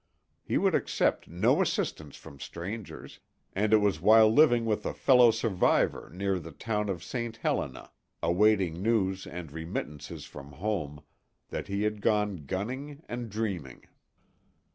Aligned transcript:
He 0.43 0.57
would 0.57 0.73
accept 0.73 1.27
no 1.27 1.61
assistance 1.61 2.15
from 2.15 2.39
strangers, 2.39 3.19
and 3.53 3.71
it 3.71 3.77
was 3.77 4.01
while 4.01 4.33
living 4.33 4.65
with 4.65 4.83
a 4.83 4.95
fellow 4.95 5.29
survivor 5.29 6.09
near 6.11 6.39
the 6.39 6.49
town 6.51 6.89
of 6.89 7.03
St. 7.03 7.37
Helena, 7.37 7.91
awaiting 8.23 8.81
news 8.81 9.27
and 9.27 9.51
remittances 9.51 10.25
from 10.25 10.53
home, 10.53 11.03
that 11.49 11.67
he 11.67 11.83
had 11.83 12.01
gone 12.01 12.47
gunning 12.47 13.03
and 13.07 13.29
dreaming. 13.29 13.83